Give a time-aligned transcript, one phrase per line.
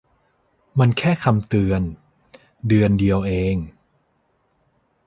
[0.79, 1.81] มันแค่คำเตือน
[2.67, 3.55] เดือนเดียวเอง